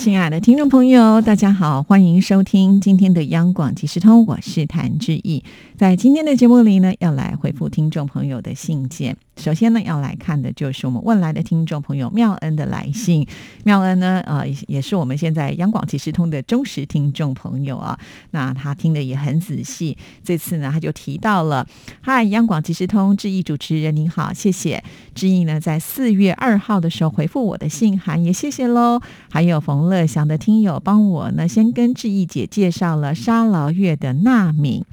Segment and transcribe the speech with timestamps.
[0.00, 5.44] 亲爱的听众朋友，大家好，欢迎收听今天的央广即时通，我是谭志毅。
[5.76, 9.14] 在今天的节目里呢，要来回复听众朋友的信件。
[9.36, 13.26] 首先呢，要来看的就是我们问来的听众朋友妙恩的来信。
[13.64, 17.98] 妙恩呢，呃，也是我们现在央广即时通的忠实听众朋友啊。
[18.30, 19.96] 那他听的也很仔细。
[20.24, 21.66] 这次呢，他就提到了
[22.00, 24.82] ：“嗨，央广即时通志毅主持人您好，谢谢
[25.14, 29.00] 志毅呢，在四月二号的时候回复我的信函，也谢谢喽。
[29.30, 34.84] 还有冯乐享的听友帮我呢，先跟志毅姐介绍了沙劳月的纳敏。”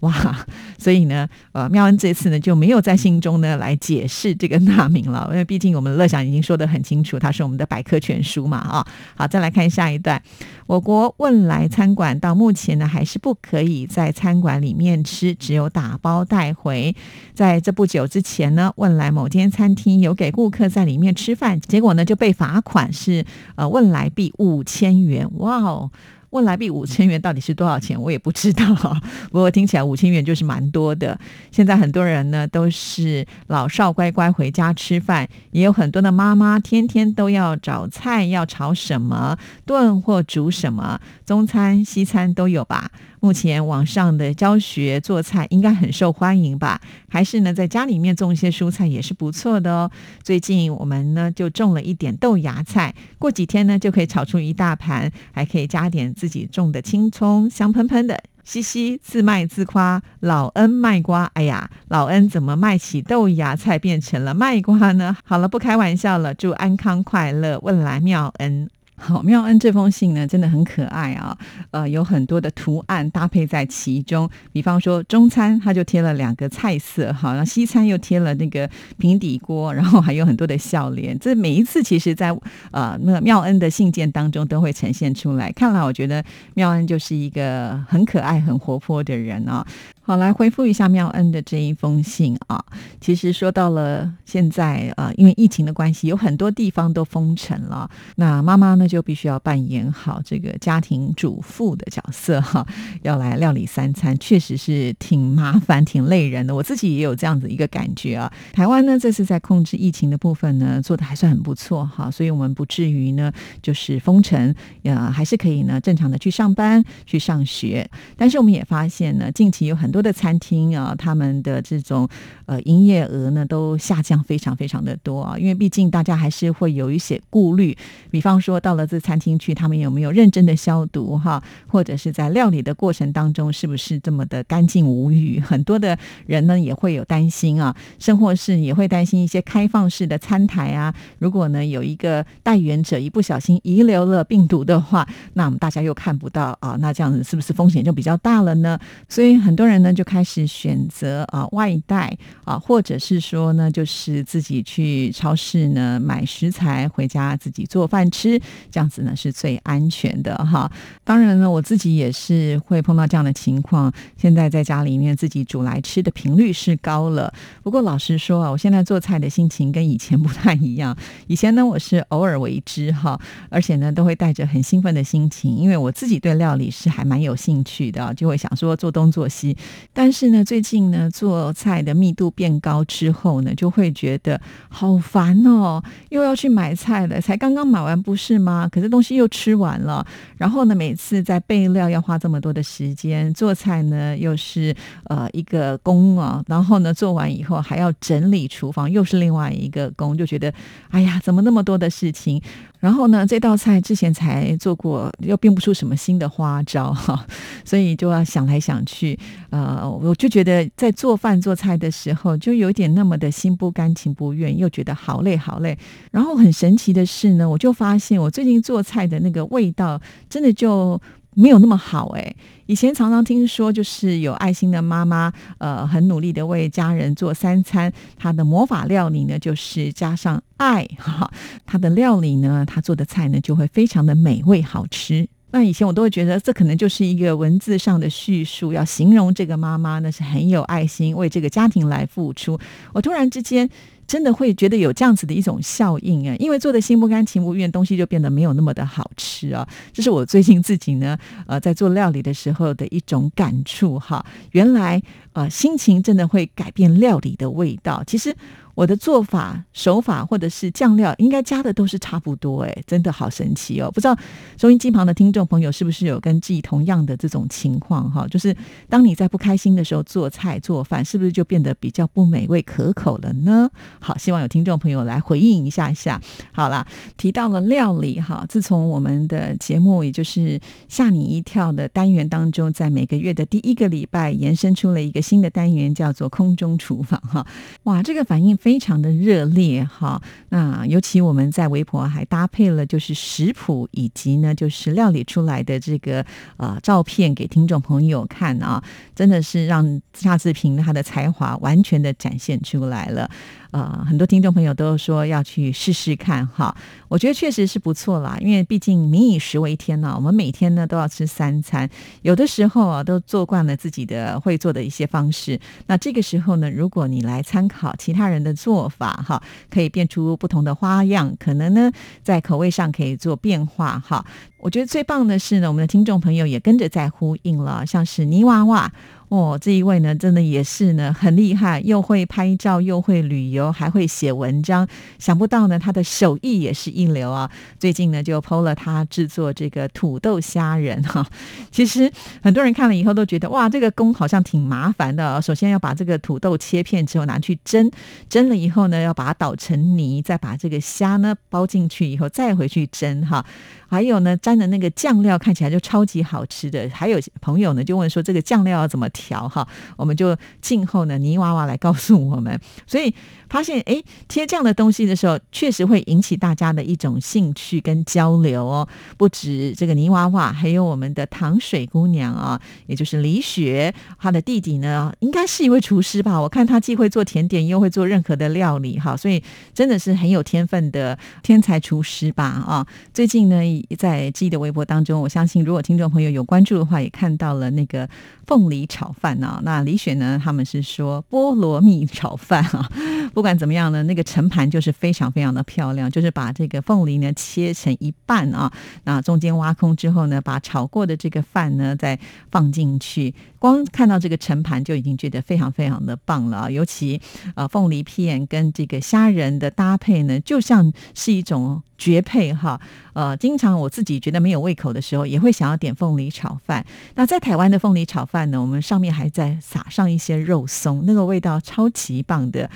[0.00, 0.46] 哇，
[0.78, 10.20] 所以呢，呃，妙恩这次呢就没有在信中呢来解释这个纳名了， 因为毕竟我们乐享已经说得很清楚，它是我们的百科全书嘛，啊，好，再来看下一段，
[10.66, 16.94] 我国问来餐馆到目前呢还是不可以在餐馆里面吃，只有打包带回。
[17.34, 23.24] 在这不久之前呢，问来某间餐厅有给顾客在里面吃饭，结果呢就被罚款是
[23.56, 25.90] 呃问来币五千元，哇哦。
[26.30, 28.00] 问来币五千元到底是多少钱？
[28.00, 28.64] 我也不知道，
[29.30, 31.18] 不过听起来五千元就是蛮多的。
[31.50, 39.36] 现在很多人呢都是老少乖乖回家吃饭，也有很多的妈妈天天都要找菜，要炒什么
[39.66, 42.90] 炖或煮什么，中餐西餐都有吧。
[43.20, 46.80] 目前网上的教学做菜应该很受欢迎吧？
[47.08, 49.90] 还是呢，在家里面种一些蔬菜也是不错的哦。
[50.22, 58.18] 最近我们呢就种了一点豆芽菜，过几天呢就可以炒出一大盘，还可以加点自己种的青葱，香喷喷的。
[58.42, 61.30] 嘻嘻自卖自夸，老恩卖瓜。
[61.34, 65.16] 哎呀，老恩怎么卖起豆芽菜变成了卖瓜呢？
[65.24, 68.68] 好了，不开玩笑了，祝安康快乐，问来妙恩。
[69.00, 71.36] 好，妙恩这封信呢，真的很可爱啊！
[71.70, 81.18] 呃，有很多的图案搭配在其中，比方说中餐，它就贴了两个菜色，好，然后西餐又贴了那个平底锅，然后还有很多的笑脸。
[81.18, 82.30] 这每一次，其实在
[82.72, 85.50] 呃那妙恩的信件当中都会呈现出来。
[85.52, 86.22] 看来，我觉得
[86.54, 89.66] 妙恩就是一个很可爱、很活泼的人啊。
[90.02, 92.64] 好，来回复一下妙恩的这一封信啊。
[93.00, 97.88] 其实说到了现在啊，因为疫情的关系，有很多地方都封城了。
[98.16, 102.66] 那妈妈呢，就必须要扮演好这个家庭主妇的角色哈，
[103.02, 106.54] 要来料理三餐，确实是挺麻烦、挺累人的。
[106.54, 108.32] 我自己也有这样子一个感觉啊。
[108.52, 113.30] 台湾呢，这次在控制疫情的部分呢，做的还算很不错哈，所以我们不至于呢
[113.62, 117.88] 就是封城，呃，还是可以呢正常的去上班、去上学。
[118.16, 120.00] 但是我们也发现呢，近期有很很多。
[120.00, 122.08] 的餐厅啊，他们的这种
[122.46, 127.76] 呃营业额呢都下降非常非常的多啊，因为毕竟大家还是会有一些顾虑，
[128.10, 135.38] 比方说到了这餐厅去，他们有没有认真的消毒哈，或者是在料理的过程当中是不是这么的干净无虞？
[135.38, 148.78] 很多的人呢也会有担心啊，甚或是也会担心一些开放式的餐台啊，如果呢有一个带源者一不小心遗留了病毒的话，那我们大家又看不到啊，那这样子是不是风险就比较大了呢？
[149.10, 149.90] 所以很多人呢。
[150.00, 160.70] 就开始选择啊外带啊，或者是说呢，就是自己去超市呢买食材回家自己做饭吃，这样子呢是最安全的哈。
[161.02, 163.92] 当然呢，我自己也是会碰到这样的情况。
[164.16, 167.30] 现在在家里面自己煮来吃的频率是高了。
[167.62, 170.96] 不过老实说啊，我现在做菜的心情跟以前 不太一样。
[171.26, 179.56] 以前呢，我是偶尔为之哈，而且呢都会带着很兴奋的心情，因为我自己对料理是还蛮有兴趣的，就会想说做东做西。
[179.92, 188.68] 但是呢，最近呢，做菜的密度变高之后呢，就会觉得好烦哦，又要去买菜了，才刚刚买完不是吗？
[188.70, 200.52] 可是东西又吃完了，然后呢，每次在备料要花这么多的时间，做菜呢又是呃一个工啊，然后呢做完以后还要整理厨房，又是另外一个工，就觉得
[200.90, 202.40] 哎呀，怎么那么多的事情？
[202.80, 207.24] 然后呢，这道菜之前才做过，又变不出什么新的花招哈，
[207.64, 209.16] 所以就要想来想去，
[209.50, 215.78] 呃，我就觉得在做饭做菜的时候，就有点那么的心不甘情不愿，又觉得好累好累。
[216.10, 221.00] 然后很神奇的是呢，我就发现我最近做菜的那个味道，真的就。
[221.36, 222.34] 没有那么好哎，
[222.70, 231.28] 以前常常听说，就是有爱心的妈妈，呃，很努力的为家人做三餐，她的魔法料理呢，就是加上爱哈，
[231.66, 235.28] 她的料理呢，她做的菜呢，就会非常的美味好吃。
[235.50, 242.58] 那以前我都会觉得这可能就是一个文字上的叙述，要形容这个妈妈呢是很有爱心，为这个家庭来付出。
[242.92, 243.68] 我突然之间。
[244.10, 249.64] 真的会觉得有这样子的一种效应啊，因为做的心不甘情不愿，东西就变得没有那么的好吃啊。
[249.92, 251.16] 这是我最近自己呢，
[251.46, 254.26] 呃，在做料理的时候的一种感触哈。
[254.50, 255.00] 原来
[255.32, 258.02] 呃，心情真的会改变料理的味道。
[258.04, 258.34] 其实。
[258.74, 263.90] 我的做法手法或者是酱料，应该加的都是差不多，哎，真的好神奇哦！
[263.90, 264.16] 不知道
[264.58, 268.26] 收音机旁的听众朋友是不是有跟自己同样的这种情况哈？
[268.28, 268.56] 就是
[268.88, 273.68] 当你在不开心的时候做菜做饭，是不是就变得比较不美味可口了呢？
[273.98, 276.20] 好，希望有听众朋友来回应一下下。
[276.52, 276.86] 好啦，
[277.16, 287.46] 提到了料理哈，自从我们的节目也就是吓你一跳的单元当中，在每个月的第一个礼拜延伸出了一个新的单元，叫做空中厨房哈。
[287.84, 288.80] 哇，这个反应非。
[288.80, 296.24] 常的热烈哈，那尤其我们在微博还搭配了就是食谱以及呢就是料理出来的这个
[296.56, 298.82] 呃照片给听众朋友看啊，
[299.14, 303.30] 真的是让夏志平他的才华完全的展现出来了。
[303.72, 306.74] 呃，很多听众朋友都说要去试试看哈，
[307.08, 311.88] 我觉得确实是不错啦，因为毕竟民以食为天呢，我们每天呢都要吃三餐，
[312.22, 319.40] 有的时候啊都做惯了自己的会做的一些方式，那这个时候呢，如果你来参考其他人的做法哈，
[319.70, 324.24] 可以变出不同的花样，可能呢在口味上可以做变化哈。
[324.58, 328.92] 我觉得最棒的是呢，我们的听众朋友也跟着在呼应了，像是泥娃娃。
[329.30, 334.88] 哦，这一位呢，真的也是呢，很厉害，又会拍照，又会旅游，还会写文章。
[335.20, 337.48] 想不到呢，他的手艺也是一流啊！
[337.78, 341.24] 最近呢，就剖了他制作这个土豆虾仁哈。
[341.70, 342.10] 其实
[342.42, 345.40] 很多人看了以后都觉得，哇，这个工好像挺麻烦的。
[345.40, 347.88] 首先要把这个土豆切片之后拿去蒸，
[348.28, 353.46] 蒸了以后呢，要把它捣成泥，再把这个虾呢包进去以后再回去蒸哈。
[353.88, 356.88] 还有呢，沾的那个酱料看起来就超级好吃的。
[356.92, 359.68] 还有朋友呢就问说，这个酱料要怎么调哈？
[359.98, 362.58] 我们就静候呢泥娃娃来告诉我们。
[362.88, 363.12] 所以。
[363.50, 368.86] 发现哎，贴这样的东西的时候，确实会引起大家的一种兴趣跟交流哦。
[369.16, 376.40] 不止这个泥娃娃，还有我们的糖水姑娘啊，也就是李雪，她的弟弟呢，应该是一位厨师吧？
[376.40, 379.42] 我看他既会做甜点，又会做任何的料理哈， 所以
[379.74, 382.44] 真的是很有天分的天才厨师吧？
[382.44, 383.60] 啊，最近呢，
[383.98, 388.08] 在记忆的微博当中，我相信如果听众朋友有关注的话，也看到了那个
[388.50, 389.60] 凤梨炒饭啊。
[389.62, 392.90] 那李雪呢，他们是说菠萝蜜炒饭啊。
[393.32, 398.72] 不管怎么样呢，那个盛盘就是非常非常的漂亮，就是把这个凤梨呢切成一半啊，
[399.04, 402.18] 那中间挖空之后呢，把炒过的这个饭呢再
[402.50, 406.70] 放进去，光看到这个盛盘就已经觉得非常非常的棒了啊！
[406.70, 407.20] 尤其
[407.54, 411.82] 呃凤梨片跟这个虾仁的搭配呢，就像是一种。
[412.00, 412.80] 绝配哈，
[413.12, 416.82] 呃，经常我自己觉得没有胃口的时候，也会想要点凤梨炒饭。
[417.14, 422.70] 那在台湾的凤梨炒饭呢，我们上面还在撒上一些肉松，那个味道超级棒的。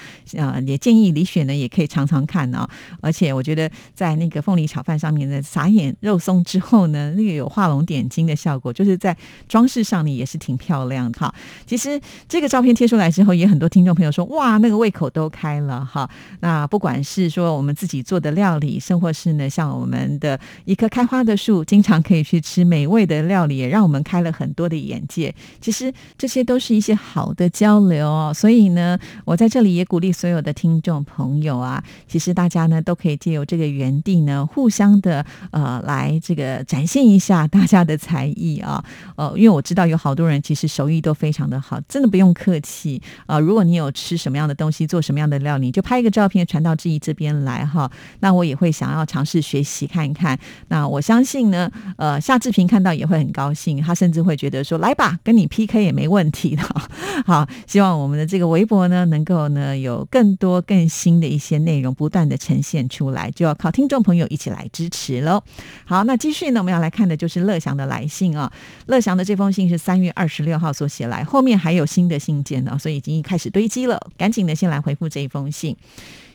[0.50, 2.68] 啊也建议李雪呢也可以尝尝看啊。
[3.00, 9.16] 而且我觉得在那个凤梨炒饭上面呢撒点肉松之后呢，那个有画龙点睛的效果，就是在
[9.48, 11.34] 装饰上呢也是挺漂亮的哈。
[11.66, 11.98] 其实
[12.28, 16.08] 这个照片贴出来之后，也很多听众朋友说哇，那个胃口都开了哈。
[16.40, 19.14] 那不管是说我们自己做的料理，甚或。
[19.14, 25.32] 是呢，像我们的一棵开花的树，经常可以去吃美味的料理，也让我们开了很多的眼界。
[25.60, 28.32] 其实这些都是一些好的交流哦。
[28.34, 38.84] 所以呢，我在这里也鼓励所有有的听众朋友啊，其实大家呢都可以借由这个园地呢，互相的呃来这个展现一下大家的才艺啊。
[39.16, 43.38] 呃，因为我知道有好多人其实手艺都非常的好，真的不用客气啊。
[43.38, 47.90] 如果你有吃什么样的东西，做什么样的料理，就拍一个照片传到志毅这边来哈。
[48.20, 49.04] 那我也会想要。
[49.04, 50.36] 尝试学习看一看，
[50.68, 56.62] 那我相信呢，呃，夏志平看到也会很高兴，他甚至会觉得说，来吧，跟你 PK 也没问题的。
[57.26, 65.42] 好，希望我们的这个微博呢，能够呢有更更多更新的一些内容不断的呈现出来，就要靠听众朋友一起来支持喽。
[65.84, 68.50] 好，那继续呢，我们要来看的就是乐祥的来信啊。
[68.86, 75.76] 乐祥的这封信是三月二十六号所写来，后面还有新的信件呢，所以已经开始堆积了，赶紧的先来回复这一封信。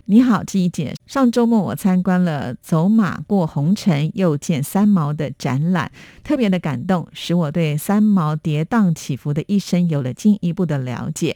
[0.05, 0.93] 你好，志怡姐。
[1.08, 5.91] 上周末我参观了《走马过红尘，又见三毛》的展览，
[6.24, 11.36] 特别的感动，使我对三毛跌宕起伏的一生有了进一步的了解。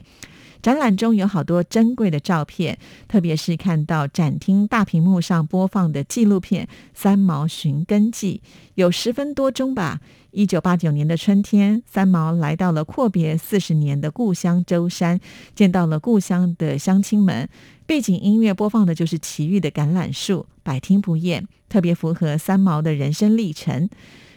[0.63, 2.79] 展览中有好多珍贵的照片，
[3.09, 8.41] 特别是看到展厅大屏幕上播放的纪录片《三毛寻根记》，
[8.75, 9.99] 有十分多钟吧。
[10.31, 15.19] 一九八九年的春天，三毛来到了阔别四十年的故乡舟山，
[15.53, 17.49] 见到了故乡的乡亲们。
[17.85, 23.89] 背景音乐播放的就是齐豫的《橄榄树》，百听不厌，特别符合三毛的人生历程。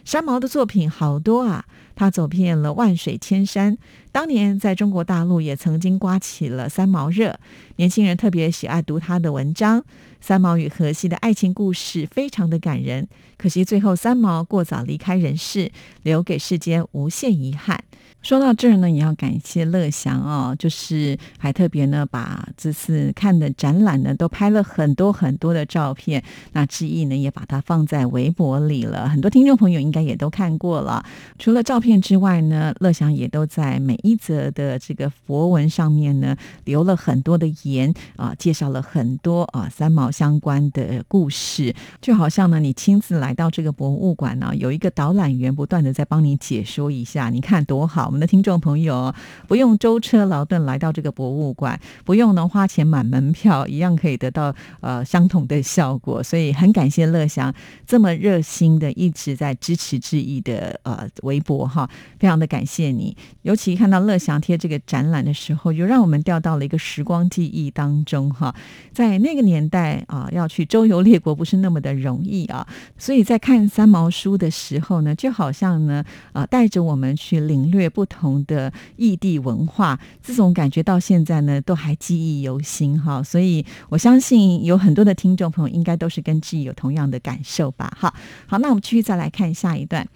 [0.05, 1.65] 三毛的作品好多啊，
[1.97, 3.79] 他走遍了万水千山。
[4.17, 7.39] 当年在中国大陆也曾经刮起了三毛热，
[7.77, 9.85] 年轻人特别喜爱读他的文章。
[10.23, 13.07] 三毛与荷西的爱情故事非常的感人，
[13.37, 15.71] 可惜最后三毛过早离开人世，
[16.03, 17.85] 留给世间无限遗憾。
[18.23, 26.25] 说到这儿呢，也要感谢乐祥哦，就是还特别呢把这次看的展览呢都拍了很多很多的照片。
[26.53, 31.05] 那志毅呢也把它放在微博里了，很多听众朋友应该也都看过了。
[31.39, 48.07] 除了照片之外呢，乐祥也都在每一则的这个佛文上面呢留了很多的言啊，介绍了很多啊三毛相关的故事，就好像呢你亲自来到这个博物馆呢，有一个导览员不断的在帮你解说一下，你看多好。
[48.07, 49.13] 我们的听众朋友
[49.49, 56.23] 不用舟车劳顿来到这个博物馆，不用呢花钱买门票，一样可以得到呃相同的效果。
[56.23, 57.53] 所以很感谢乐祥
[57.87, 63.17] 这么热心的一直在支持志毅的呃微博哈，非常的感谢你。
[63.43, 68.55] 尤其看到乐祥贴这个展览的时候，又让我们掉到了一个时光记忆当中哈。
[68.93, 78.07] 在那个年代啊，要去周游列国不是那么的容易啊，所以在看三毛书的时候呢，就好像呢啊带着我们去领略不。
[78.09, 87.93] 同的异地文化，这种感觉到现在呢都还记忆犹新哈，所以我相信有很多的听众朋友应该都是跟志毅有同样的感受吧。
[87.99, 88.15] 哈，
[88.47, 90.07] 好，那我们继续再来看下一段。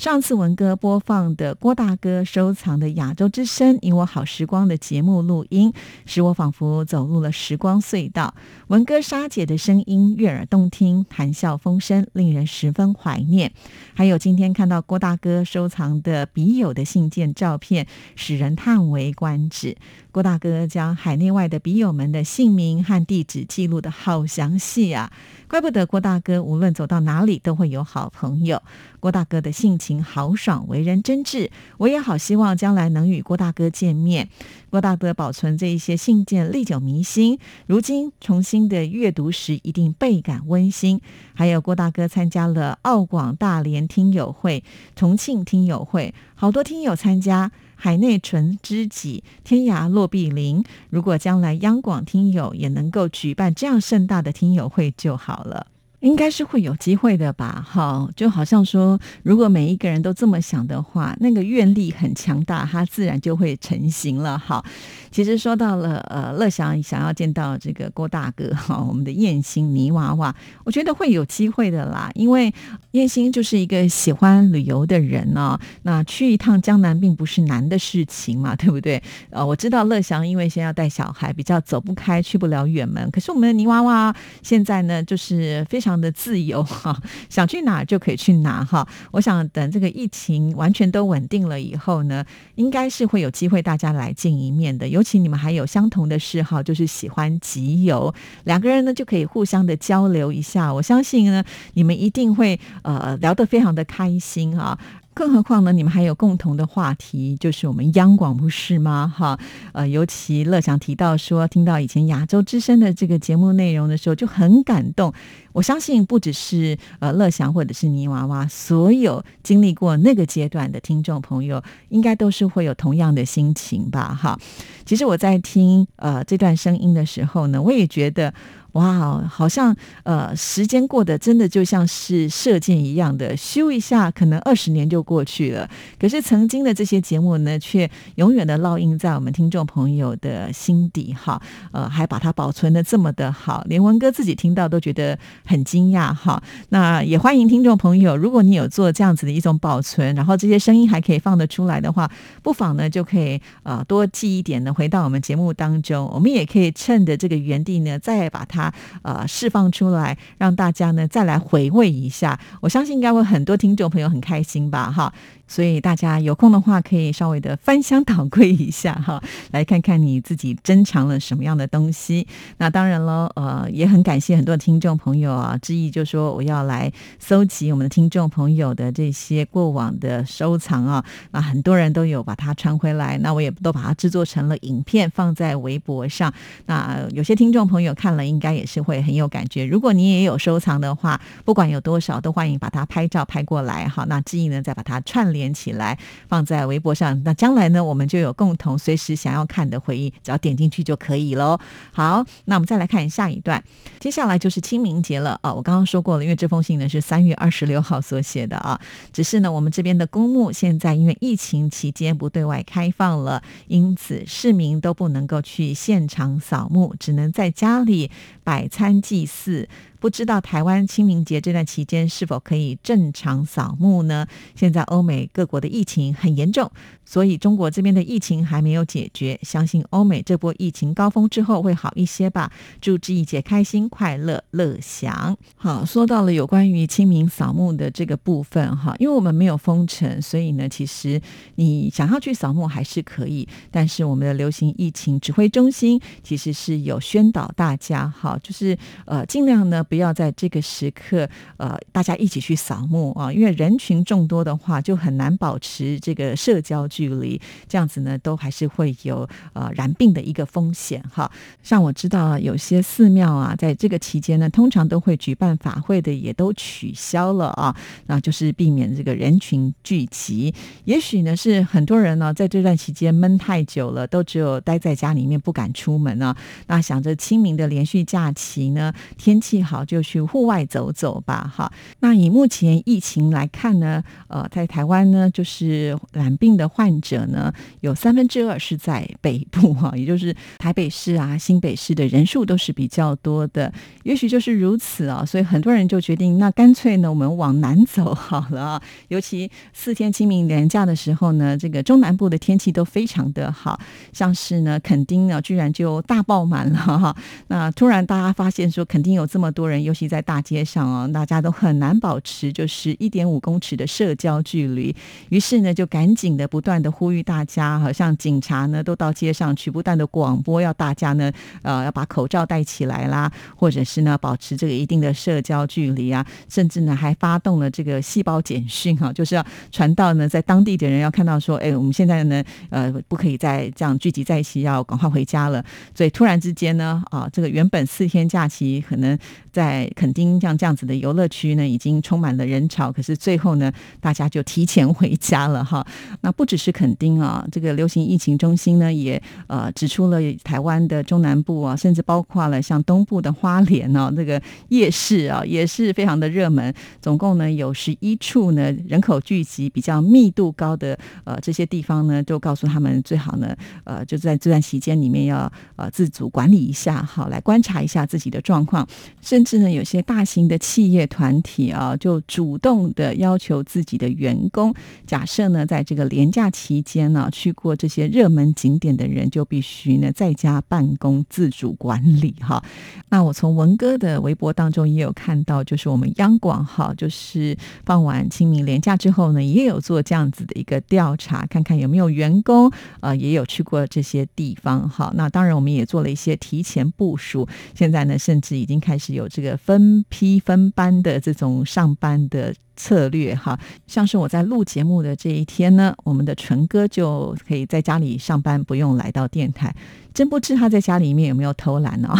[0.00, 5.70] 上次文哥播放的郭大哥收藏的《亚洲之声》，你我好时光的节目录音，
[6.06, 8.34] 使我仿佛走入了时光隧道。
[8.68, 13.52] 文哥沙姐的声音悦耳动听，谈笑风生，令人十分怀念。
[13.92, 19.76] 还有今天看到郭大哥收藏的笔友的信件照片，使人叹为观止。
[20.12, 25.12] 郭大哥将海内外的笔友们的姓名和地址记录的好详细啊！
[25.48, 28.60] 怪不得郭大哥无论走到哪里都会有好朋友。
[28.98, 34.28] 郭大哥的性情豪爽，为人真挚，我也好希望将来能与郭大哥见面。
[34.68, 41.00] 郭大哥保存这一些信件历久弥新，如今重新的阅读时一定倍感温馨。
[41.34, 44.64] 还有郭大哥参加了澳广大连听友会、
[44.96, 47.52] 重庆听友会，好多听友参加。
[47.82, 50.62] 海内存知己，天涯若比邻。
[50.90, 55.66] 如果将来央广听友也能够举办这样盛大的听友会就好了。
[56.00, 64.64] 应该是会有机会的吧，哈，就好像说，如果每一个人都这么想的话，那个愿力很强大，它自然就会成型了，哈。
[65.10, 72.50] 其实说到了，呃，乐祥想要见到这个郭大哥， 哈，我们的燕星泥娃娃，我觉得会有机会的啦，因为
[72.92, 79.02] 燕星就是一个喜欢旅游的人呢，那去一趟江南并不是难的事情嘛， 对不对？
[79.28, 85.90] 呃，我知道乐祥因为先要带小孩，比较走不开，去不了远门，可是我们的泥娃娃现在呢，就是非常。
[85.90, 86.96] 常的自由哈，
[87.28, 88.86] 想去哪就可以去哪哈。
[89.10, 92.24] 我想等这个疫情完全都稳定了以后呢，
[92.54, 94.86] 应该是会有机会大家来见一面的。
[95.00, 98.14] 尤其你们还有相同的嗜好，就是喜欢集邮，
[98.44, 100.70] 两个人呢就可以互相的交流一下。
[100.70, 101.42] 我相信呢，
[101.72, 104.78] 你们一定会呃聊得非常的开心啊。
[105.20, 109.12] 更何况呢，你们还有共同的话题，就是我们央广不是吗？
[109.14, 109.38] 哈，
[109.74, 115.12] 呃，尤其乐祥提到说，听到以前亚洲之声的这个节目内容的时候，就很感动。
[115.52, 124.18] 我相信不只是呃乐祥或者是泥娃娃，所有经历过那个阶段的听众朋友，应该都是会有同样的心情吧？
[124.18, 124.40] 哈，
[124.86, 128.32] 其实我在听呃这段声音的时候呢，我也觉得。
[128.72, 129.74] 哇，好像
[130.04, 135.68] 呃，时间过得真的就像是射箭一样的，咻一下，可能二十年就过去了。
[135.98, 146.40] 可是曾经的这些节目呢，却永远的烙印在我们听众朋友的心底，哈，呃，还把它保存的这么的好，连文哥自己听到都觉得很惊讶，哈。
[146.68, 152.08] 那也欢迎听众朋友，如果你有做这样子的一种保存，然后这些声音还可以放得出来的话，
[152.40, 158.59] 不妨呢就可以呃多记一点呢，回到我们节目当中，我们也可以趁着这个原地呢，再把它。
[158.60, 162.38] 它呃释放出来，让大家呢再来回味一下。
[162.60, 165.12] 我相信应该会很多听众朋友很开心吧，哈。
[165.50, 172.24] 所以大家有空的话，可以稍微的翻箱倒柜一下哈， 来看看你自己珍藏了什么样的东西。
[172.58, 181.04] 那当然了，呃，也很感谢很多听众朋友啊，之意就说我要来搜集我们的听众朋友的这些过往的收藏啊。
[181.32, 186.32] 那很多人都有把它传回来，那我也都把它制作成了影片放在微博上。
[186.66, 189.66] 那有些听众朋友看了，应该也是会很有感觉。
[189.66, 194.04] 如果你也有收藏的话，不管有多少，都欢迎把它拍照拍过来哈。
[194.08, 195.39] 那之意呢，再把它串联。
[195.40, 197.18] 连起来，放在微博上。
[197.24, 201.58] 那将来呢，我们就有共同随时想要看的回忆，只要点进去就可以喽。
[201.92, 203.62] 好，那我们再来看下一段，
[203.98, 205.52] 接下来就是清明节了啊。
[205.52, 208.78] 我刚刚说过了，因为这封信呢是三月二十六号所写的啊，
[209.12, 218.10] 只是呢我们这边的公墓现在因为疫情期间不对外开放了，因此市民都不能够去现场扫墓，只能在家里
[218.44, 219.68] 摆餐祭祀。
[220.00, 224.26] 不知道台湾清明节这段期间是否可以正常扫墓呢？
[224.56, 226.70] 现在欧美各国的疫情很严重，
[227.04, 229.38] 所以中国这边的疫情还没有解决。
[229.42, 232.50] 相信欧美这波疫情高峰之后会好一些吧。
[232.80, 235.36] 祝志一节开心、快乐、乐祥。
[235.54, 241.20] 好，说到了有关于清明扫墓的这个部分哈，因为我们没有封城，所以呢，其实
[241.56, 243.46] 你想要去扫墓还是可以。
[243.70, 249.84] 但是我们的流行疫情指挥中心其实是有宣导大家哈，就是呃尽量呢。
[249.90, 261.28] 不要在这个时刻，呃，大家一起去扫墓啊，因为人群众多的话，就很难保持这个社交距离，这样子呢，都还是会有呃染病的一个风险哈。
[261.60, 267.74] 像我知道有些寺庙啊，在这个期间呢，通常都会举办法会的，也都取消了啊，
[268.06, 270.54] 那就是避免这个人群聚集。
[270.84, 276.36] 也许呢，是很多人呢，在这段期间闷太久了，都只有待在家里面不敢出门啊。
[276.68, 279.79] 那想着清明的连续假期呢，天气好。
[279.84, 281.72] 就去户外走走吧，哈。
[282.00, 293.72] 那以目前疫情来看呢，呃，在台湾呢，就是染病的患者呢，有三分之二是在北部，哈， 也就是台北市啊、新北市的人数都是比较多的。
[294.02, 298.82] 也许就是如此啊，所以很多人就决定，那干脆呢，我们往南走好了。
[299.08, 303.80] 尤其四天清明连假的时候呢，这个中南部的天气都非常的好，
[304.12, 307.16] 像是呢，垦丁呢，居然就大爆满了哈。
[307.48, 309.69] 那突然大家发现说，垦丁有这么多。
[309.70, 314.94] 人尤其在大街上啊，大家都很难保持就是一点五公尺的社交距离。
[315.28, 335.64] 于是呢，就赶紧的不断的呼吁大家，好像警察呢都到街上去不断的广播，要大家呢呃要把口罩戴起来啦，或者是呢保持这个一定的社交距离啊，甚至呢还发动了这个细胞简讯哈，就是要传到呢在当地的人要看到说，哎，我们现在呢呃不可以再这样聚集在一起，要赶快回家了。
[335.94, 339.18] 所以突然之间呢啊，这个原本四天假期可能。
[339.52, 342.90] 在在垦丁像这样子的游乐区呢，已经充满了人潮。
[342.90, 343.70] 可是最后呢，
[344.00, 345.86] 大家就提前回家了哈。
[346.22, 356.72] 那不只是垦丁啊，这个流行疫情中心呢，也呃指出了台湾的中南部啊，甚至包括了像东部的花莲啊，这个夜市啊，也是非常的热门。
[357.02, 368.88] 总共呢有十一处呢人口聚集比较密度高的呃这些地方呢，都告诉他们最好呢呃就在这段期间里面要呃自主管理一下，好来观察一下自己的状况，
[369.20, 374.72] 甚至至呢，有些大型的企业团体啊，就主动的要求自己的员工，
[375.08, 382.62] 假设呢，在这个年假期间呢，去过这些热门景点的人，就必须呢在家办公，自主管理哈。
[383.08, 395.12] 那我从文哥的微博当中也有看到，就是我们央广哈，就是傍晚清明年假之后呢，也有做这样子的一个调查，看看有没有员工啊，也有去过这些地方哈。
[395.16, 399.28] 那当然，我们也做了一些提前部署，现在呢，甚至已经开始有。
[399.30, 409.74] 这个分批分班的这种上班的策略哈，像是我在录节目的这一天呢，我们的纯哥就可以在家里上班，不用来到电台。
[410.12, 412.12] 真不知他在家里面有没有偷懒呢。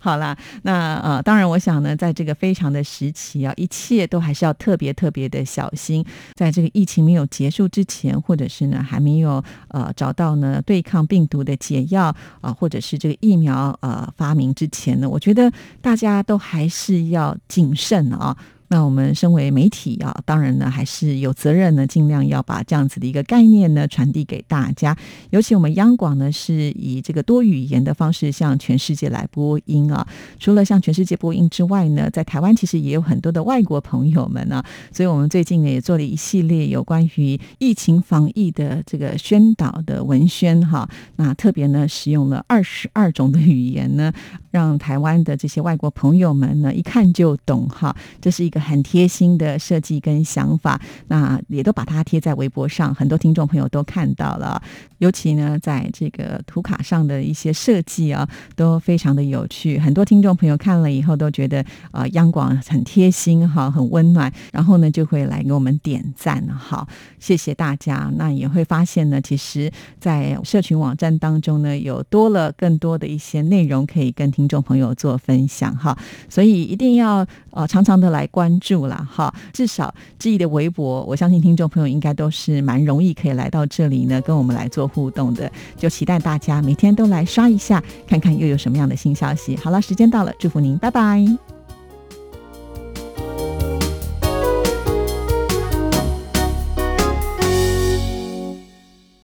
[0.00, 6.04] 好啦，那呃，当然，我想呢，在这个非常的时期啊，一切都还是要特别特别的小心。
[6.34, 18.36] 在这个疫情没有结束之前，或者是呢还没有呃找到呢对抗病毒的解药啊，或者是这个疫苗呃发明之前呢，我觉得大家都还是要谨慎啊。
[18.72, 24.96] 那我们身为媒体啊，当然呢还是有责任呢，尽量要把这样子的一个概念呢传递给大家。
[25.30, 30.06] 尤其我们央广呢是以这个多语言的方式向全世界来播音啊。
[30.38, 40.88] 除了向全世界播音之外呢，在台湾其实也有很多的外国朋友们呢，所以我们最近呢也做了一系列有关于疫情防疫的这个宣导的文宣哈。
[41.16, 44.12] 那特别呢使用了二十二种的语言呢，
[44.50, 47.94] 让台湾的这些外国朋友们呢一看就懂哈。
[48.20, 48.60] 这是一个。
[48.60, 54.62] 很贴心的设计跟想法，那也都把它贴在微博上，很多听众朋友都看到了。
[54.98, 59.78] 尤其呢，在这个图卡上的一些设计啊，都非常的有趣。
[59.78, 64.30] 很多听众朋友看了以后都觉得啊，央广很贴心哈，很温暖。
[64.52, 66.86] 然后呢，就会来给我们点赞好，
[67.18, 68.12] 谢谢大家。
[68.16, 75.96] 那也会发现呢，其实，在社群网站当中呢，有多了更多的一些内容可以跟听听众朋友做分享哈。
[76.28, 78.50] 所以一定要呃，常常的来关。
[78.60, 79.34] 注啦哈。
[79.52, 85.50] 至少志毅的微博，我相信听众朋友应该都是蛮容易可以来到这里呢，跟我们来做互动的。
[85.76, 89.56] 就期待大家每天都来刷一下，看看又有什么样的新消息。
[89.56, 91.59] 好了，时间到了，祝福您，拜拜。